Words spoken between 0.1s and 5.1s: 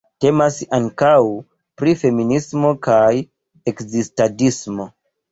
Temas ankaŭ pri feminismo kaj ekzistadismo.